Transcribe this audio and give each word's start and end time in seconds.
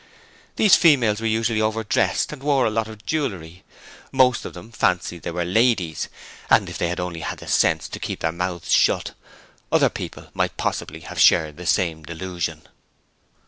These 0.55 0.75
females 0.77 1.21
were 1.21 1.27
usually 1.27 1.61
overdressed 1.61 2.33
and 2.33 2.41
wore 2.41 2.65
a 2.65 2.71
lot 2.71 2.87
of 2.87 3.05
jewellery. 3.05 3.63
Most 4.11 4.45
of 4.45 4.55
them 4.55 4.71
fancied 4.71 5.21
they 5.21 5.29
were 5.29 5.45
ladies, 5.45 6.09
and 6.49 6.67
if 6.67 6.79
they 6.79 6.87
had 6.87 6.99
only 6.99 7.19
had 7.19 7.37
the 7.37 7.45
sense 7.47 7.87
to 7.89 7.99
keep 7.99 8.21
their 8.21 8.31
mouths 8.31 8.71
shut, 8.71 9.11
other 9.71 9.89
people 9.89 10.29
might 10.33 10.57
possibly 10.57 11.01
have 11.01 11.21
shared 11.21 11.57
the 11.57 11.67
same 11.67 12.01
delusion. 12.01 12.67